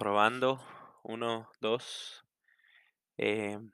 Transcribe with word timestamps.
Probando, 0.00 0.58
uno, 1.02 1.50
2. 1.60 2.24
Em, 3.18 3.70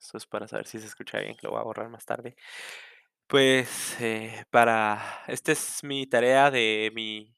eso 0.00 0.16
es 0.16 0.26
para 0.26 0.48
saber 0.48 0.66
si 0.66 0.80
se 0.80 0.86
escucha 0.86 1.20
bien, 1.20 1.36
lo 1.42 1.52
voy 1.52 1.60
a 1.60 1.62
borrar 1.62 1.88
más 1.88 2.04
tarde. 2.04 2.34
Pues, 3.28 3.96
eh, 4.00 4.44
para 4.50 5.22
esta 5.28 5.52
es 5.52 5.84
mi 5.84 6.08
tarea 6.08 6.50
de 6.50 6.90
mi 6.96 7.32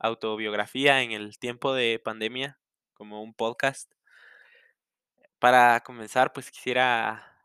autobiografía 0.00 1.02
en 1.02 1.12
el 1.12 1.38
tiempo 1.38 1.74
de 1.74 2.00
pandemia, 2.04 2.58
como 2.94 3.22
un 3.22 3.34
podcast. 3.34 3.92
Para 5.38 5.80
comenzar, 5.84 6.32
pues 6.32 6.50
quisiera, 6.50 7.38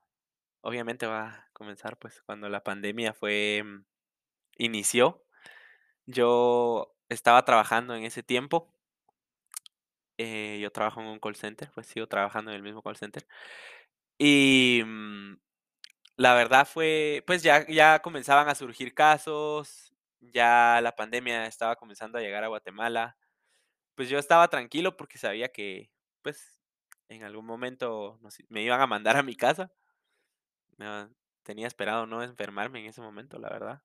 obviamente 0.61 1.05
va 1.05 1.27
a 1.27 1.50
comenzar 1.54 1.98
pues 2.00 2.23
cuando 2.23 2.50
la 2.50 2.64
pandemia 2.64 3.14
fue, 3.14 3.61
mm, 3.64 3.86
inició. 4.57 5.23
Yo 6.07 6.95
estaba 7.09 7.45
trabajando 7.45 7.95
en 7.95 8.04
ese 8.04 8.23
tiempo. 8.23 8.73
Eh, 10.20 10.60
yo 10.62 10.71
trabajo 10.71 11.00
en 11.02 11.07
un 11.07 11.20
call 11.20 11.36
center, 11.36 11.70
pues 11.74 11.86
sigo 11.88 12.07
trabajando 12.07 12.50
en 12.52 12.57
el 12.57 12.64
mismo 12.64 12.82
call 12.82 12.98
center. 12.98 13.28
Y, 14.20 14.84
mm, 14.86 15.38
la 16.18 16.34
verdad 16.36 16.68
fue, 16.68 17.24
pues 17.28 17.43
ya 17.43 17.66
ya 17.68 18.02
comenzaban 18.02 18.50
a 18.50 18.56
surgir 18.56 18.93
casos, 18.96 19.93
ya 20.21 20.80
la 20.84 20.96
pandemia 20.96 21.48
estaba 21.48 21.76
comenzando 21.78 22.18
a 22.20 22.21
llegar 22.21 22.43
a 22.43 22.48
Guatemala. 22.50 23.18
Pues 23.96 24.10
yo 24.10 24.20
estaba 24.20 24.50
tranquilo 24.50 24.98
porque 24.98 25.18
sabía 25.20 25.50
que, 25.50 25.92
pues, 26.24 26.62
en 27.10 27.24
algún 27.24 27.46
momento 27.46 28.20
me 28.50 28.64
iban 28.64 28.82
a 28.82 28.88
mandar 28.88 29.18
a 29.18 29.24
mi 29.24 29.36
casa. 29.36 29.71
Tenía 31.43 31.65
esperado 31.68 32.06
no 32.06 32.22
enfermarme 32.23 32.80
en 32.80 32.86
ese 32.88 33.02
momento, 33.02 33.40
la 33.40 33.50
verdad, 33.50 33.81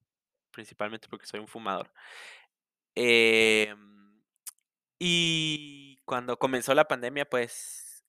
principalmente 0.53 1.09
porque 1.09 1.27
soy 1.27 1.41
un 1.41 1.49
fumador. 1.49 1.91
Em, 2.95 4.21
y 4.99 5.92
cuando 6.05 6.39
comenzó 6.39 6.75
la 6.75 6.89
pandemia, 6.89 7.25
pues 7.29 8.03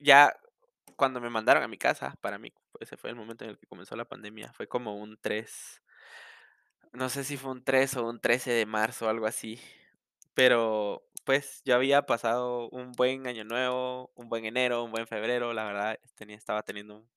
ya 0.00 0.34
cuando 0.96 1.20
me 1.20 1.30
mandaron 1.30 1.62
a 1.62 1.68
mi 1.68 1.78
casa, 1.78 2.16
para 2.20 2.38
mí, 2.38 2.52
ese 2.80 2.96
fue 2.96 3.10
el 3.10 3.16
momento 3.16 3.44
en 3.44 3.50
el 3.50 3.58
que 3.58 3.66
comenzó 3.66 3.96
la 3.96 4.06
pandemia, 4.06 4.52
fue 4.54 4.68
como 4.68 4.96
un 4.96 5.18
3 5.20 5.80
no 6.92 7.08
sé 7.08 7.24
si 7.24 7.36
fue 7.36 7.52
un 7.52 7.62
3 7.62 7.96
o 7.96 8.06
un 8.08 8.20
13 8.20 8.50
de 8.50 8.66
marzo, 8.66 9.08
algo 9.08 9.26
así. 9.26 9.60
Pero, 10.34 11.04
pues, 11.24 11.62
yo 11.64 11.74
había 11.76 12.02
pasado 12.06 12.68
un 12.70 12.92
buen 12.92 13.26
año 13.26 13.44
nuevo, 13.44 14.10
un 14.16 14.28
buen 14.28 14.44
enero, 14.44 14.84
un 14.84 14.90
buen 14.92 15.06
febrero, 15.06 15.52
la 15.52 15.64
verdad, 15.64 15.98
tenía 16.16 16.36
estaba 16.36 16.62
teniendo 16.62 16.96
un 16.98 17.10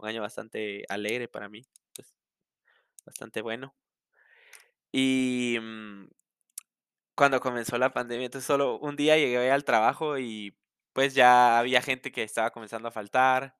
un 0.00 0.06
año 0.08 0.22
bastante 0.22 0.84
alegre 0.88 1.26
para 1.28 1.48
mí, 1.48 1.66
pues, 1.96 2.14
bastante 3.06 3.42
bueno. 3.42 3.74
Y, 4.94 5.58
mm 5.60 6.08
cuando 7.18 7.40
comenzó 7.40 7.78
la 7.78 7.92
pandemia, 7.92 8.26
entonces 8.26 8.46
solo 8.46 8.78
un 8.78 8.96
día 8.96 9.16
llegué 9.18 9.50
al 9.50 9.64
trabajo 9.64 10.18
y, 10.20 10.56
pues, 10.94 11.14
ya 11.14 11.58
había 11.58 11.82
gente 11.82 12.12
que 12.12 12.22
estaba 12.22 12.52
comenzando 12.52 12.88
a 12.88 12.92
faltar 12.92 13.56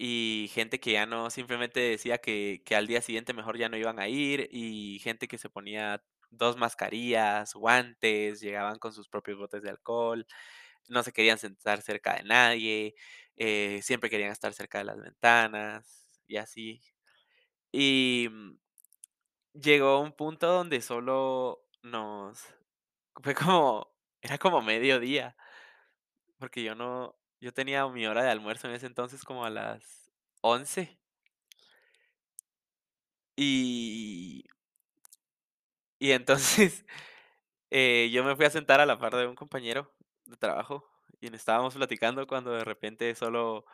y 0.00 0.48
gente 0.54 0.78
que 0.78 0.92
ya 0.92 1.06
no 1.06 1.28
simplemente 1.30 1.80
decía 1.80 2.18
que 2.18 2.62
que 2.64 2.76
al 2.76 2.86
día 2.86 3.02
siguiente 3.02 3.32
mejor 3.34 3.58
ya 3.58 3.68
no 3.68 3.76
iban 3.76 3.98
a 3.98 4.06
ir, 4.08 4.48
y 4.52 5.00
gente 5.00 5.26
que 5.28 5.38
se 5.38 5.50
ponía 5.50 6.02
2 6.30 6.56
mascarillas, 6.56 7.52
guantes, 7.54 8.40
llegaban 8.40 8.78
con 8.78 8.92
sus 8.92 9.08
propios 9.08 9.38
botes 9.38 9.62
de 9.62 9.70
alcohol, 9.70 10.24
no 10.88 11.02
se 11.04 11.12
querían 11.12 11.38
sentar 11.38 11.82
cerca 11.82 12.16
de 12.16 12.24
nadie, 12.24 12.94
eh, 13.36 13.80
siempre 13.82 14.10
querían 14.10 14.32
estar 14.32 14.52
cerca 14.54 14.78
de 14.78 14.84
las 14.84 15.00
ventanas 15.02 16.20
y 16.28 16.36
así. 16.38 16.82
Y, 17.72 18.28
mm, 18.30 18.58
llegó 19.54 20.00
un 20.00 20.12
punto 20.12 20.46
donde 20.48 20.80
solo 20.82 21.64
nos 21.82 22.40
fue 23.22 23.34
como 23.34 23.88
era 24.22 24.38
como 24.38 24.62
mediodía. 24.62 25.36
Porque 26.40 26.62
yo 26.62 26.74
no 26.74 27.16
yo 27.40 27.52
tenía 27.52 27.86
mi 27.88 28.06
hora 28.06 28.22
de 28.22 28.30
almuerzo 28.30 28.68
en 28.68 28.74
ese 28.74 28.86
entonces 28.86 29.24
como 29.24 29.44
a 29.44 29.50
las 29.50 30.10
11. 30.40 30.98
Y 33.36 34.42
y 35.98 36.12
entonces, 36.12 36.84
eh, 37.70 38.10
yo 38.12 38.24
me 38.24 38.36
fui 38.36 38.44
a 38.46 38.50
sentar 38.50 38.80
a 38.80 38.86
la 38.86 38.98
par 38.98 39.16
de 39.16 39.26
un 39.26 39.34
compañero 39.34 39.92
de 40.26 40.36
trabajo, 40.36 40.84
y 41.20 41.34
estábamos 41.34 41.74
platicando 41.74 42.26
cuando 42.26 42.52
de 42.52 42.64
repente 42.64 43.14
solo 43.14 43.64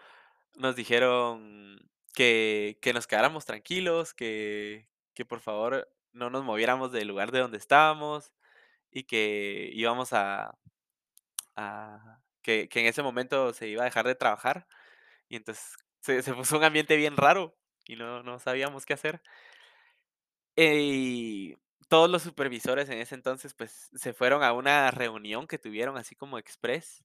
nos 0.57 0.77
dijeron 0.77 1.79
que 2.15 2.79
que 2.83 2.93
nos 2.95 3.07
quedáramos 3.07 3.47
tranquilos, 3.47 4.15
que 4.15 4.89
que 5.15 5.25
por 5.27 5.41
favor 5.41 5.89
no 6.15 6.31
nos 6.31 6.45
moviéramos 6.45 6.93
del 6.93 7.09
lugar 7.09 7.33
de 7.33 7.41
donde 7.41 7.59
estábamos, 7.59 8.33
y 8.93 9.05
que 9.05 9.71
íbamos 9.75 10.13
a 10.15 10.59
que 12.43 12.69
en 12.75 12.87
ese 12.87 13.03
momento 13.03 13.53
se 13.55 13.69
iba 13.69 13.83
a 13.83 13.87
dejar 13.87 14.07
de 14.07 14.15
trabajar. 14.15 14.67
Y 15.29 15.37
entonces 15.37 15.77
se 16.03 16.23
se 16.23 16.35
puso 16.35 16.59
un 16.59 16.65
ambiente 16.65 16.97
bien 16.97 17.17
raro, 17.17 17.57
y 17.87 17.97
no 17.97 18.23
no 18.23 18.39
sabíamos 18.41 18.87
qué 18.87 18.95
hacer. 18.95 19.23
Y 20.57 21.57
todos 21.89 22.09
los 22.09 22.23
supervisores 22.23 22.89
en 22.89 22.99
ese 22.99 23.15
entonces, 23.17 23.55
pues, 23.55 23.91
se 23.95 24.13
fueron 24.15 24.43
a 24.45 24.53
una 24.53 24.91
reunión 24.93 25.47
que 25.49 25.59
tuvieron 25.59 25.97
así 25.97 26.15
como 26.15 26.39
express. 26.39 27.05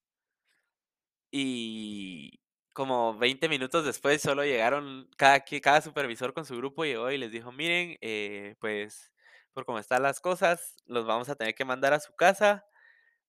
Y 1.34 2.40
como 2.74 3.18
20 3.18 3.50
minutos 3.50 3.85
después 3.85 4.22
solo 4.22 4.44
llegaron 4.46 5.09
cada 5.18 5.41
cada 5.44 5.81
supervisor 5.81 6.34
con 6.34 6.46
su 6.46 6.57
grupo 6.57 6.85
llegó 6.85 7.12
y 7.12 7.18
les 7.18 7.31
dijo: 7.31 7.52
"Miren, 7.52 7.97
eh, 8.02 8.56
pues, 8.59 9.12
por 9.53 9.66
cómo 9.66 9.80
están 9.80 10.03
las 10.03 10.19
cosas, 10.22 10.75
los 10.85 11.06
vamos 11.06 11.29
a 11.29 11.35
tener 11.35 11.56
que 11.56 11.66
mandar 11.66 11.94
a 11.94 12.00
su 12.00 12.13
casa, 12.16 12.66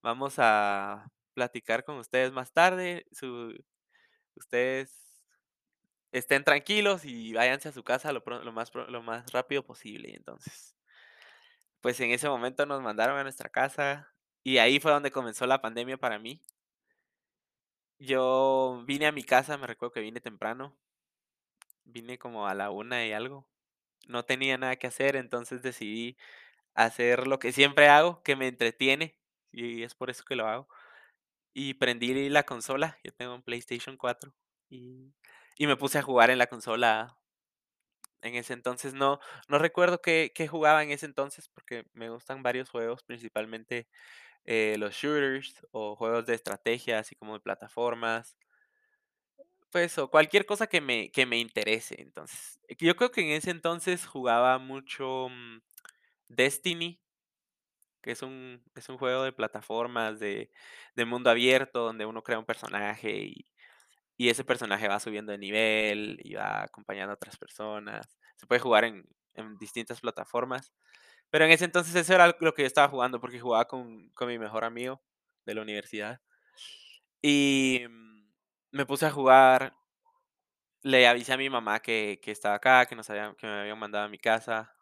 vamos 0.03 0.37
a 0.39 1.09
platicar 1.35 1.85
con 1.85 1.99
ustedes 1.99 2.33
más 2.33 2.53
tarde, 2.53 3.07
ustedes 4.37 4.97
estén 6.13 6.43
tranquilos 6.45 7.05
y 7.05 7.33
váyanse 7.35 7.69
a 7.69 7.73
su 7.73 7.85
casa 7.85 8.13
lo 8.13 8.23
lo 8.27 8.53
más 8.53 8.73
lo 8.75 9.03
más 9.03 9.31
rápido 9.33 9.65
posible". 9.65 10.15
Entonces 10.17 10.73
pues, 11.85 11.99
en 12.01 12.11
ese 12.11 12.29
momento 12.29 12.67
nos 12.67 12.83
mandaron 12.83 13.17
a 13.19 13.23
nuestra 13.23 13.49
casa, 13.49 14.13
y 14.43 14.59
ahí 14.59 14.81
fue 14.81 14.93
donde 14.93 15.11
comenzó 15.11 15.47
la 15.47 15.61
pandemia 15.63 15.97
para 15.97 16.19
mí. 16.19 16.41
Yo 18.03 18.83
vine 18.87 19.07
a 19.07 19.13
mi 19.13 19.23
casa, 19.23 19.59
me 19.59 19.67
recuerdo 19.67 19.93
que 19.93 20.01
vine 20.01 20.21
temprano. 20.23 20.75
Vine 21.87 22.19
como 22.19 22.47
a 22.47 22.55
la 22.55 22.71
1 22.71 23.05
y 23.07 23.13
algo. 23.13 23.49
No 24.09 24.25
tenía 24.25 24.59
nada 24.59 24.77
que 24.77 24.87
hacer, 24.89 25.17
entonces 25.17 25.63
decidí 25.63 26.17
hacer 26.75 27.27
lo 27.29 27.39
que 27.39 27.53
siempre 27.53 27.89
hago, 27.89 28.23
que 28.25 28.37
me 28.37 28.49
entretiene, 28.49 29.17
y 29.53 29.83
es 29.85 29.95
por 29.95 30.11
eso 30.11 30.25
que 30.27 30.37
lo 30.37 30.49
hago. 30.49 30.69
Y 31.55 31.75
prendí 31.75 32.31
la 32.31 32.45
consola, 32.45 32.99
yo 33.05 33.13
tengo 33.15 33.35
un 33.37 33.43
PlayStation 33.45 33.97
4, 33.99 34.35
y 34.71 35.15
y 35.59 35.67
me 35.69 35.77
puse 35.77 35.99
a 35.99 36.03
jugar 36.03 36.31
en 36.31 36.39
la 36.39 36.49
consola. 36.49 37.17
En 38.23 38.35
ese 38.35 38.53
entonces 38.53 38.93
no 38.95 39.19
no 39.49 39.59
recuerdo 39.59 40.01
qué 40.03 40.33
qué 40.35 40.47
jugaba 40.49 40.83
en 40.83 40.91
ese 40.91 41.07
entonces, 41.07 41.49
porque 41.49 41.85
me 41.95 42.11
gustan 42.11 42.43
varios 42.43 42.69
juegos, 42.71 43.03
principalmente, 43.05 43.89
eh, 44.45 44.77
los 44.79 44.95
shooters 44.95 45.67
o 45.73 45.97
juegos 45.97 46.27
de 46.27 46.35
estrategia, 46.35 46.99
así 47.01 47.17
como 47.17 47.35
de 47.35 47.41
plataformas. 47.41 48.37
Pues, 49.73 49.97
o 49.99 50.11
cualquier 50.11 50.47
cosa 50.47 50.67
que 50.67 50.81
me 50.81 51.11
que 51.13 51.27
me 51.27 51.39
interese. 51.39 51.95
Entonces, 52.03 52.59
yo 52.79 52.97
creo 52.97 53.13
que 53.13 53.21
en 53.21 53.29
ese 53.31 53.51
entonces 53.51 54.05
jugaba 54.07 54.59
mucho, 54.59 55.29
mm, 55.31 55.61
Destiny 56.29 56.99
que 58.03 58.13
es 58.13 58.23
un 58.23 58.63
es 58.75 58.89
un 58.89 58.99
juego 58.99 59.25
de 59.25 59.33
plataformas 59.33 60.19
de 60.21 60.51
de 60.97 61.05
mundo 61.05 61.31
abierto, 61.31 61.81
donde 61.85 62.07
uno 62.07 62.23
crea 62.23 62.39
un 62.39 62.47
personaje, 62.47 63.11
y 63.27 63.47
y 64.19 64.31
ese 64.31 64.45
personaje 64.45 64.89
va 64.89 65.01
subiendo 65.01 65.33
de 65.33 65.39
nivel, 65.39 66.21
y 66.25 66.35
va 66.35 66.63
acompañando 66.65 67.13
a 67.13 67.17
otras 67.17 67.39
personas. 67.39 68.07
Se 68.37 68.47
puede 68.47 68.61
jugar 68.61 68.85
en 68.85 69.05
en 69.35 69.59
distintas 69.59 70.01
plataformas. 70.01 70.73
Pero 71.31 71.45
en 71.45 71.53
ese 71.53 71.65
entonces 71.65 71.95
eso 71.95 72.15
era 72.15 72.35
lo 72.41 72.55
que 72.55 72.63
yo 72.63 72.67
estaba 72.67 72.89
jugando, 72.89 73.21
porque 73.21 73.41
jugaba 73.41 73.67
con 73.67 74.11
con 74.11 74.29
mi 74.29 74.39
mejor 74.39 74.65
amigo 74.65 75.01
de 75.47 75.55
la 75.55 75.63
universidad. 75.63 76.21
Y, 77.23 77.83
mm, 77.89 78.25
me 78.73 78.87
puse 78.87 79.07
a 79.07 79.11
jugar 79.11 79.75
le 80.85 81.07
avisé 81.07 81.33
a 81.35 81.37
mi 81.37 81.51
mamá 81.51 81.81
que 81.81 82.19
que 82.23 82.31
estaba 82.31 82.55
acá, 82.55 82.87
que 82.87 82.97
nos 82.97 83.09
habían 83.11 83.35
que 83.37 83.47
me 83.47 83.53
habían 83.61 83.79
mandado 83.79 84.05
a 84.07 84.09
mi 84.09 84.19
casa. 84.19 84.73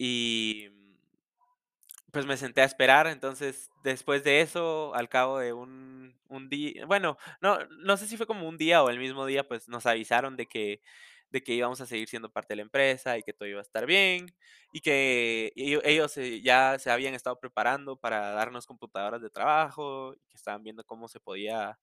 Y, 0.00 0.68
mm, 0.70 0.96
pues, 2.12 2.26
me 2.26 2.36
senté 2.36 2.60
a 2.62 2.64
esperar. 2.64 3.06
Entonces, 3.06 3.70
después 3.84 4.24
de 4.24 4.40
eso, 4.42 4.94
al 4.94 5.08
cabo 5.08 5.38
de 5.38 5.52
un 5.52 6.14
un 6.28 6.48
di 6.48 6.76
bueno, 6.86 7.18
no 7.42 7.58
no 7.84 7.96
sé 7.98 8.06
si 8.06 8.16
fue 8.16 8.26
como 8.26 8.48
un 8.48 8.56
día 8.58 8.82
o 8.82 8.90
el 8.90 8.98
mismo 8.98 9.26
día, 9.26 9.46
pues, 9.48 9.68
nos 9.68 9.86
avisaron 9.86 10.36
de 10.36 10.46
que 10.46 10.80
de 11.32 11.42
que 11.42 11.54
íbamos 11.54 11.80
a 11.82 11.86
seguir 11.86 12.08
siendo 12.08 12.30
parte 12.32 12.52
de 12.54 12.56
la 12.58 12.62
empresa, 12.64 13.18
y 13.18 13.24
que 13.24 13.32
todo 13.34 13.48
iba 13.48 13.60
a 13.60 13.62
estar 13.62 13.86
bien, 13.86 14.28
y 14.72 14.80
que 14.82 15.52
ello 15.56 15.80
ellos, 15.84 16.14
ya 16.42 16.78
se 16.78 16.90
habían 16.92 17.14
estado 17.14 17.40
preparando 17.40 17.96
para 17.98 18.32
darnos 18.32 18.66
computadoras 18.66 19.22
de 19.22 19.30
trabajo, 19.30 20.14
y 20.14 20.18
que 20.30 20.36
estaban 20.38 20.62
viendo 20.64 20.84
cómo 20.84 21.08
se 21.08 21.20
podía 21.20 21.78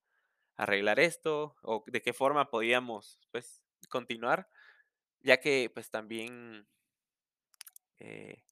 arreglar 0.58 1.00
esto, 1.02 1.56
o 1.64 1.84
de 1.88 2.02
qué 2.04 2.14
forma 2.14 2.50
podíamos, 2.52 3.20
pues, 3.32 3.64
continuar, 3.90 4.50
ya 5.22 5.40
que, 5.40 5.72
pues, 5.74 5.92
también 5.92 6.68
eh 8.00 8.44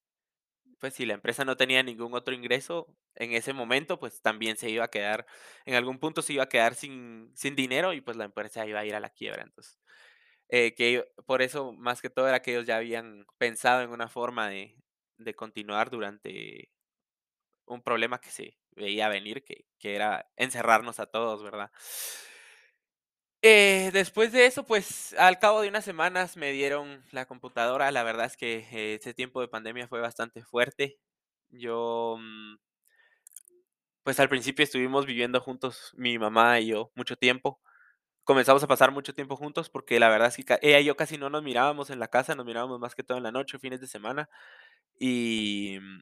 pues, 0.80 0.94
si 0.96 1.06
la 1.08 1.14
empresa 1.16 1.46
no 1.46 1.58
tenía 1.58 1.84
ningún 1.84 2.14
otro 2.14 2.36
ingreso 2.36 2.88
en 3.16 3.34
ese 3.34 3.54
momento, 3.54 4.00
pues, 4.00 4.22
también 4.22 4.58
se 4.58 4.70
iba 4.70 4.86
a 4.86 4.90
quedar 4.90 5.26
en 5.66 5.76
algún 5.76 6.00
punto 6.00 6.22
se 6.22 6.34
iba 6.34 6.44
a 6.44 6.50
quedar 6.50 6.76
sin 6.76 7.32
sin 7.36 7.56
dinero 7.56 7.94
y, 7.94 8.02
pues, 8.02 8.18
la 8.18 8.26
empresa 8.26 8.66
iba 8.68 8.80
a 8.82 8.86
ir 8.86 8.96
a 8.96 9.00
la 9.00 9.10
quiebra. 9.10 9.44
Entonces, 9.44 9.80
eh, 10.50 10.74
que 10.76 11.06
por 11.26 11.42
eso, 11.42 11.74
más 11.74 12.02
que 12.02 12.10
todo, 12.10 12.28
era 12.28 12.42
que 12.42 12.52
ellos 12.52 12.66
ya 12.68 12.78
habían 12.78 13.26
pensado 13.38 13.82
en 13.84 13.92
una 13.92 14.08
forma 14.10 14.50
de 14.50 14.76
de 15.20 15.34
continuar 15.36 15.90
durante 15.90 16.70
un 17.66 17.82
problema 17.82 18.20
que 18.22 18.30
se 18.32 18.58
veía 18.76 19.10
venir, 19.10 19.44
que 19.44 19.66
que 19.80 19.96
era 19.96 20.28
encerrarnos 20.38 21.00
a 21.00 21.06
todos, 21.08 21.44
¿verdad? 21.44 21.72
Eh, 23.44 23.92
después 23.94 24.32
de 24.32 24.48
eso, 24.48 24.66
pues, 24.66 25.14
al 25.18 25.38
cabo 25.40 25.62
de 25.62 25.70
unas 25.70 25.86
semanas 25.86 26.38
me 26.38 26.52
dieron 26.52 27.04
la 27.12 27.26
computadora. 27.28 27.92
La 27.92 28.04
verdad 28.04 28.26
es 28.26 28.36
que, 28.38 28.66
eh, 28.72 28.96
ese 28.96 29.14
tiempo 29.14 29.42
de 29.42 29.48
pandemia 29.48 29.88
fue 29.88 30.02
bastante 30.02 30.44
fuerte. 30.44 30.98
Yo, 31.50 32.18
mm 32.20 32.58
pues, 34.06 34.20
al 34.20 34.30
principio 34.30 34.64
estuvimos 34.64 35.06
viviendo 35.06 35.42
juntos 35.42 35.92
mi 35.98 36.18
mamá 36.18 36.60
y 36.60 36.68
yo 36.68 36.92
mucho 36.96 37.16
tiempo. 37.18 37.60
Comenzamos 38.28 38.62
a 38.62 38.68
pasar 38.68 38.92
mucho 38.92 39.14
tiempo 39.14 39.38
juntos, 39.38 39.70
porque 39.70 40.02
la 40.02 40.10
verdad 40.10 40.28
es 40.38 40.46
que 40.46 40.60
ella 40.62 40.82
y 40.82 40.84
yo 40.84 40.98
casi 40.98 41.18
no 41.18 41.30
nos 41.30 41.44
mirábamos 41.44 41.90
en 41.92 41.98
la 42.00 42.10
casa, 42.10 42.36
nos 42.36 42.46
mirábamos 42.46 42.78
más 42.78 42.94
que 42.94 43.02
todo 43.02 43.18
en 43.18 43.24
la 43.24 43.32
noche, 43.32 43.58
fines 43.58 43.80
de 43.80 43.88
semana. 43.88 44.30
Y, 45.00 45.78
mm, 45.82 46.00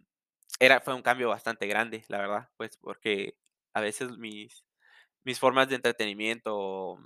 era 0.59 0.81
fue 0.81 0.95
un 0.95 1.03
cambio 1.03 1.29
bastante 1.29 1.67
grande, 1.67 2.05
la 2.09 2.17
verdad, 2.19 2.49
pues, 2.57 2.77
porque 2.77 3.37
a 3.73 3.81
veces 3.81 4.17
mis 4.17 4.65
mis 5.25 5.39
formas 5.39 5.69
de 5.69 5.75
entretenimiento, 5.75 6.97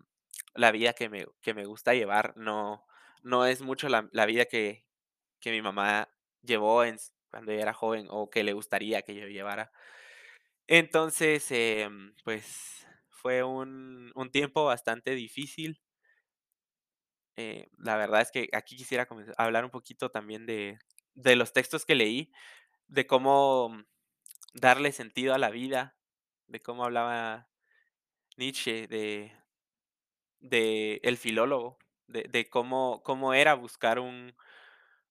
la 0.56 0.72
vida 0.72 0.94
que 0.94 1.10
me 1.10 1.28
que 1.42 1.54
me 1.54 1.66
gusta 1.66 1.94
llevar, 1.96 2.34
no 2.38 2.86
no 3.24 3.46
es 3.46 3.62
mucho 3.62 3.90
la 3.90 4.10
la 4.14 4.26
vida 4.28 4.46
que 4.46 4.86
que 5.42 5.52
mi 5.52 5.62
mamá 5.62 6.10
llevó 6.44 6.84
en 6.86 6.98
cuando 7.32 7.52
ella 7.54 7.64
era 7.64 7.74
joven, 7.74 8.08
o 8.12 8.30
que 8.30 8.44
le 8.46 8.54
gustaría 8.54 9.04
que 9.04 9.16
yo 9.16 9.28
llevara. 9.28 9.72
Entonces, 10.68 11.48
em, 11.52 12.14
pues, 12.24 12.88
fue 13.22 13.44
un 13.44 14.12
un 14.16 14.32
tiempo 14.32 14.66
bastante 14.66 15.16
difícil. 15.16 15.80
Eh, 17.38 17.68
la 17.78 17.96
verdad 17.98 18.22
es 18.22 18.32
que 18.32 18.50
aquí 18.54 18.76
quisiera 18.76 19.08
hablar 19.38 19.64
un 19.66 19.72
poquito 19.72 20.10
también 20.12 20.46
de 20.46 20.78
de 21.16 21.36
los 21.36 21.52
textos 21.54 21.86
que 21.86 21.96
leí, 21.96 22.32
de 22.88 23.08
cómo 23.08 23.84
darle 24.54 24.92
sentido 24.94 25.34
a 25.34 25.40
la 25.40 25.50
vida, 25.52 25.98
de 26.48 26.62
cómo 26.62 26.86
hablaba 26.86 27.50
Nietzsche 28.38 28.88
de 28.88 29.34
de 30.42 31.00
el 31.04 31.18
filólogo, 31.18 31.78
de 32.08 32.24
de 32.24 32.50
cómo 32.50 33.02
cómo 33.04 33.34
era 33.34 33.54
buscar 33.56 34.00
un 34.00 34.36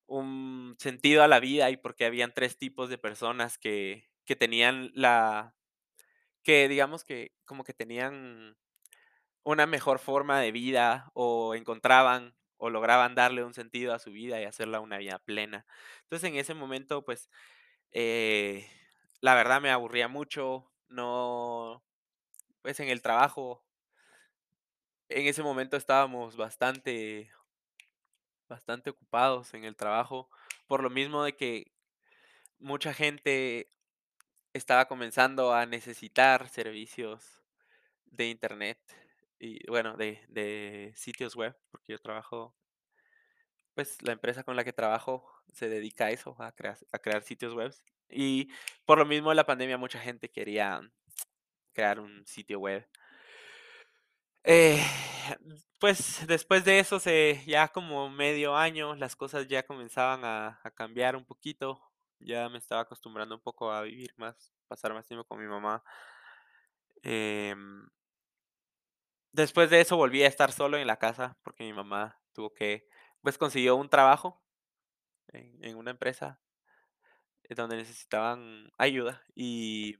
un 0.06 0.76
sentido 0.80 1.22
a 1.24 1.28
la 1.28 1.40
vida, 1.40 1.70
y 1.70 1.76
por 1.78 1.96
qué 1.96 2.06
habían 2.06 2.34
3 2.34 2.58
tipos 2.58 2.90
de 2.90 2.98
personas 2.98 3.58
que 3.58 4.08
que 4.26 4.36
tenían 4.36 4.90
la 4.94 5.54
que 6.48 6.66
digamos 6.66 7.04
que 7.04 7.32
como 7.44 7.62
que 7.62 7.74
tenían 7.74 8.56
una 9.44 9.66
mejor 9.66 9.98
forma 9.98 10.40
de 10.40 10.50
vida, 10.52 11.10
o 11.12 11.54
encontraban, 11.54 12.34
o 12.56 12.70
lograban 12.70 13.14
darle 13.14 13.44
un 13.44 13.52
sentido 13.52 13.92
a 13.94 13.98
su 13.98 14.12
vida 14.12 14.40
y 14.40 14.46
hacerla 14.46 14.80
una 14.80 14.96
vida 14.96 15.18
plena. 15.20 15.66
Entonces, 16.04 16.30
en 16.30 16.36
ese 16.36 16.54
momento, 16.54 17.04
pues, 17.04 17.28
eh, 17.92 18.66
la 19.20 19.34
verdad 19.34 19.60
me 19.60 19.70
aburría 19.70 20.08
mucho, 20.08 20.72
no 20.88 21.84
pues, 22.62 22.80
en 22.80 22.88
el 22.88 23.02
trabajo 23.02 23.62
en 25.10 25.26
ese 25.26 25.42
momento 25.42 25.76
estábamos 25.76 26.36
bastante 26.36 27.30
bastante 28.48 28.90
ocupados 28.90 29.52
en 29.54 29.64
el 29.64 29.76
trabajo, 29.76 30.30
por 30.66 30.82
lo 30.82 30.90
mismo 30.90 31.22
de 31.22 31.36
que 31.36 31.72
mucha 32.58 32.94
gente 32.94 33.70
estaba 34.52 34.86
comenzando 34.88 35.54
a 35.54 35.66
necesitar 35.66 36.48
servicios 36.48 37.42
de 38.06 38.28
Internet 38.28 38.78
y, 39.40 39.66
bueno, 39.70 39.96
de 39.96 40.20
de 40.28 40.92
sitios 40.96 41.36
web, 41.36 41.56
porque 41.70 41.92
yo 41.92 42.00
trabajo 42.00 42.54
pues, 43.76 44.02
la 44.02 44.12
empresa 44.12 44.42
con 44.42 44.56
la 44.56 44.64
que 44.64 44.72
trabajo 44.72 45.24
se 45.52 45.68
dedica 45.68 46.06
a 46.06 46.10
eso, 46.10 46.34
a 46.40 46.52
crear 46.52 46.76
a 46.92 46.98
crear 46.98 47.22
sitios 47.22 47.54
webs. 47.54 47.84
Y 48.10 48.48
por 48.84 48.98
lo 48.98 49.06
mismo 49.06 49.32
la 49.34 49.46
pandemia, 49.46 49.78
mucha 49.78 50.00
gente 50.00 50.30
quería 50.30 50.80
crear 51.74 52.00
un 52.00 52.26
sitio 52.26 52.60
web. 52.60 52.88
Eh, 54.44 54.82
pues, 55.78 56.26
después 56.26 56.64
de 56.64 56.78
eso, 56.80 56.98
se 57.00 57.42
ya 57.46 57.68
como 57.68 58.08
medio 58.10 58.56
año, 58.56 58.94
las 58.96 59.16
cosas 59.16 59.46
ya 59.48 59.64
comenzaban 59.64 60.24
a 60.24 60.60
a 60.64 60.70
cambiar 60.70 61.16
un 61.16 61.24
poquito. 61.24 61.80
Ya 62.20 62.48
me 62.48 62.58
estaba 62.58 62.82
acostumbrando 62.82 63.34
un 63.36 63.40
poco 63.40 63.70
a 63.70 63.82
vivir 63.82 64.12
más, 64.16 64.52
pasar 64.66 64.92
más 64.92 65.06
tiempo 65.06 65.24
con 65.24 65.38
mi 65.40 65.46
mamá. 65.46 65.82
Em 67.04 67.88
después 69.34 69.70
de 69.70 69.80
eso, 69.80 69.96
volví 69.96 70.22
a 70.22 70.26
estar 70.28 70.52
solo 70.52 70.76
en 70.78 70.86
la 70.86 70.98
casa, 70.98 71.36
porque 71.42 71.64
mi 71.64 71.72
mamá 71.72 72.18
tuvo 72.32 72.54
que 72.54 72.88
pues, 73.22 73.36
consiguió 73.38 73.76
un 73.76 73.88
trabajo 73.88 74.42
en 75.32 75.76
una 75.76 75.90
empresa 75.92 76.40
donde 77.56 77.76
necesitaban 77.76 78.70
ayuda, 78.78 79.22
y 79.34 79.98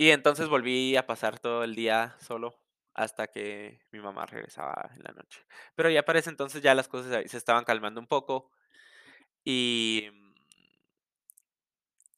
y 0.00 0.10
entonces 0.10 0.48
volví 0.48 0.96
a 0.96 1.06
pasar 1.06 1.40
todo 1.40 1.64
el 1.64 1.74
día 1.74 2.16
solo, 2.20 2.54
hasta 2.94 3.26
que 3.26 3.80
mi 3.90 3.98
mamá 4.00 4.26
regresaba 4.26 4.90
en 4.94 5.02
la 5.02 5.10
noche. 5.12 5.44
Pero 5.74 5.90
ya 5.90 6.04
para 6.04 6.20
ese 6.20 6.30
entonces, 6.30 6.62
ya 6.62 6.74
las 6.76 6.86
cosas 6.88 7.28
se 7.28 7.36
estaban 7.36 7.64
calmando 7.64 8.00
un 8.00 8.06
poco, 8.06 8.52
y 9.48 10.10
mm 10.12 10.28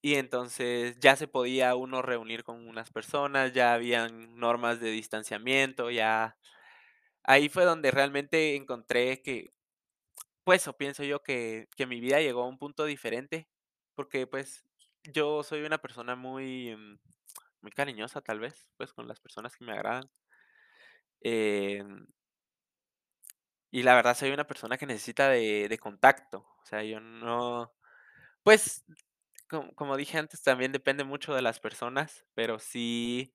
y 0.05 0.15
entonces, 0.15 0.99
ya 0.99 1.15
se 1.17 1.29
podía 1.29 1.75
uno 1.75 2.01
reunir 2.01 2.43
con 2.43 2.67
unas 2.67 2.91
personas, 2.91 3.53
ya 3.53 3.75
habían 3.75 4.35
normas 4.39 4.81
de 4.81 4.91
distanciamiento, 4.91 5.91
ya 5.91 6.39
ahí 7.25 7.49
fue 7.51 7.65
donde 7.65 7.91
realmente 7.93 8.57
encontré 8.57 9.23
que, 9.23 9.51
pues, 10.45 10.69
o 10.69 10.77
pienso 10.77 11.05
yo 11.05 11.23
que 11.23 11.69
que 11.77 11.87
mi 11.87 12.01
vida 12.01 12.21
llegó 12.21 12.43
a 12.45 12.49
un 12.49 12.59
punto 12.59 12.85
diferente, 12.87 13.49
porque, 13.97 14.27
pues, 14.27 14.65
yo 15.05 15.43
soy 15.45 15.63
una 15.65 15.79
persona 15.79 16.17
muy, 16.17 16.77
mm, 16.77 16.99
muy 17.63 17.73
cariñosa, 17.73 18.23
tal 18.23 18.41
vez, 18.41 18.69
pues, 18.79 18.93
con 18.95 19.09
las 19.09 19.21
personas 19.21 19.57
que 19.57 19.65
me 19.65 19.73
agradan. 19.73 20.09
Em 21.23 22.07
y 23.71 23.83
la 23.85 23.95
verdad, 23.95 24.17
soy 24.17 24.31
una 24.33 24.47
persona 24.47 24.79
que 24.79 24.87
necesita 24.87 25.29
de 25.29 25.69
de 25.69 25.79
contacto. 25.79 26.47
O 26.63 26.67
sea, 26.67 26.83
yo 26.85 27.01
no 27.01 27.73
pues, 28.45 28.85
como 29.49 29.75
como 29.77 29.97
dije 29.99 30.19
antes, 30.19 30.43
también 30.43 30.73
depende 30.73 31.05
mucho 31.05 31.35
de 31.35 31.43
las 31.43 31.61
personas, 31.61 32.27
pero 32.35 32.59
sí 32.61 33.35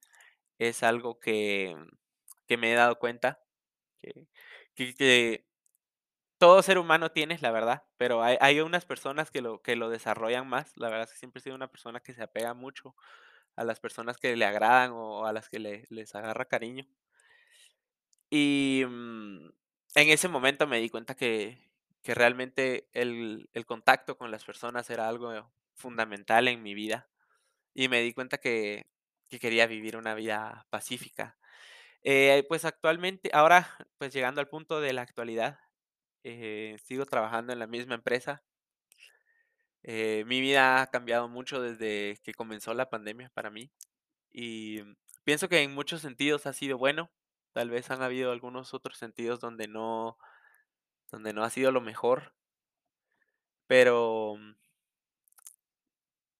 es 0.59 0.83
algo 0.83 1.19
que 1.19 1.75
que 2.47 2.57
me 2.57 2.73
he 2.73 2.75
dado 2.75 2.99
cuenta, 2.99 3.41
que 4.75 4.95
que 4.95 5.47
todo 6.39 6.61
ser 6.63 6.77
humano 6.79 7.11
tiene, 7.11 7.37
la 7.41 7.51
verdad, 7.51 7.83
pero 7.97 8.23
hay 8.23 8.37
hay 8.41 8.59
unas 8.61 8.85
personas 8.85 9.31
que 9.31 9.41
lo 9.41 9.61
que 9.61 9.75
lo 9.77 9.89
desarrollan 9.89 10.47
más. 10.49 10.73
La 10.77 10.89
verdad 10.89 11.05
es 11.05 11.13
que 11.13 11.19
siempre 11.19 11.39
he 11.39 11.43
sido 11.43 11.55
una 11.57 11.69
persona 11.71 11.99
que 12.01 12.13
se 12.13 12.23
apega 12.23 12.53
mucho 12.53 12.95
a 13.57 13.63
las 13.65 13.79
personas 13.81 14.17
que 14.17 14.35
le 14.37 14.45
agradan, 14.45 14.91
o 14.93 15.25
a 15.27 15.33
las 15.33 15.49
que 15.49 15.59
le 15.59 15.85
les 15.91 16.15
agarra 16.15 16.45
cariño. 16.45 16.87
Y, 18.31 18.83
mm, 18.87 19.49
en 19.95 20.09
ese 20.09 20.27
momento 20.27 20.67
me 20.67 20.79
di 20.79 20.89
cuenta 20.89 21.15
que 21.15 21.59
que 22.03 22.13
realmente 22.15 22.87
el 22.93 23.49
el 23.53 23.65
contacto 23.65 24.17
con 24.17 24.31
las 24.31 24.45
personas 24.45 24.89
era 24.91 25.07
algo 25.09 25.51
fundamental 25.75 26.47
en 26.47 26.61
mi 26.63 26.73
vida, 26.75 27.09
y 27.73 27.89
me 27.89 28.01
di 28.01 28.13
cuenta 28.13 28.37
que 28.39 28.87
que 29.29 29.39
quería 29.39 29.67
vivir 29.67 29.97
una 29.97 30.15
vida 30.15 30.67
pacífica. 30.71 31.37
Eh, 32.03 32.45
pues, 32.49 32.65
actualmente 32.65 33.29
ahora, 33.33 33.69
pues, 33.99 34.13
llegando 34.13 34.41
al 34.41 34.49
punto 34.49 34.81
de 34.81 34.93
la 34.93 35.01
actualidad, 35.03 35.59
eh, 36.23 36.77
sigo 36.85 37.05
trabajando 37.07 37.53
en 37.53 37.59
la 37.59 37.67
misma 37.67 37.95
empresa. 37.95 38.41
Eh, 39.83 40.23
mi 40.25 40.41
vida 40.41 40.81
ha 40.81 40.87
cambiado 40.87 41.27
mucho 41.27 41.61
desde 41.61 42.17
que 42.23 42.33
comenzó 42.33 42.73
la 42.73 42.89
pandemia 42.89 43.29
para 43.33 43.49
mí, 43.51 43.71
y 44.31 44.81
pienso 45.25 45.49
que 45.49 45.63
en 45.63 45.73
muchos 45.75 46.01
sentidos 46.01 46.45
ha 46.47 46.53
sido 46.53 46.77
bueno. 46.77 47.09
Tal 47.55 47.69
vez 47.69 47.89
han 47.89 48.01
habido 48.01 48.33
algunos 48.33 48.73
otros 48.73 48.97
sentidos 48.97 49.39
donde 49.39 49.69
no 49.69 50.17
donde 51.09 51.31
no 51.31 51.41
ha 51.45 51.49
sido 51.49 51.71
lo 51.71 51.79
mejor. 51.79 52.33
Pero 53.67 54.35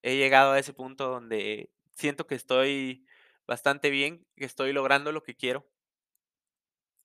he 0.04 0.18
llegado 0.18 0.52
a 0.54 0.60
ese 0.60 0.74
punto 0.74 1.08
donde 1.10 1.72
siento 1.96 2.28
que 2.28 2.36
estoy 2.36 3.06
bastante 3.48 3.90
bien, 3.90 4.26
que 4.36 4.46
estoy 4.46 4.74
logrando 4.74 5.12
lo 5.12 5.24
que 5.24 5.36
quiero. 5.36 5.66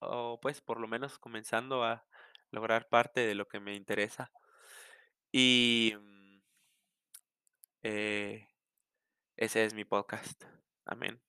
O, 0.01 0.39
pues, 0.41 0.61
por 0.61 0.81
lo 0.81 0.89
menos 0.89 1.19
comenzando 1.19 1.85
a 1.85 2.05
lograr 2.51 2.89
parte 2.89 3.21
de 3.21 3.35
lo 3.35 3.47
que 3.49 3.61
me 3.61 3.75
interesa. 3.77 4.33
Y, 5.33 5.95
mm 5.99 6.21
eh, 7.83 8.47
ese 9.37 9.65
es 9.65 9.75
mi 9.75 9.85
podcast. 9.85 10.45
Amén. 10.87 11.21